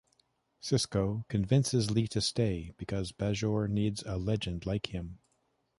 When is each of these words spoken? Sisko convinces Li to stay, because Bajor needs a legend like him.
Sisko 0.63 1.27
convinces 1.27 1.91
Li 1.91 2.07
to 2.07 2.21
stay, 2.21 2.73
because 2.75 3.11
Bajor 3.11 3.69
needs 3.69 4.01
a 4.01 4.17
legend 4.17 4.65
like 4.65 4.87
him. 4.87 5.19